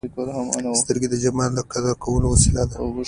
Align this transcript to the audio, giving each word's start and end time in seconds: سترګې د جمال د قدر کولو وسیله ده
سترګې 0.81 1.07
د 1.09 1.15
جمال 1.23 1.51
د 1.55 1.59
قدر 1.71 1.93
کولو 2.03 2.27
وسیله 2.33 2.63
ده 2.69 2.77